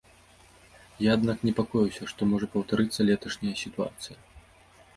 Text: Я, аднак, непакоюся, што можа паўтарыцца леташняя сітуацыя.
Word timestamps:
Я, 1.07 1.11
аднак, 1.17 1.43
непакоюся, 1.49 2.09
што 2.13 2.29
можа 2.31 2.51
паўтарыцца 2.55 3.07
леташняя 3.11 3.55
сітуацыя. 3.63 4.17